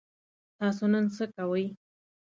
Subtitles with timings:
[0.57, 1.65] تاسو نن څه کوئ؟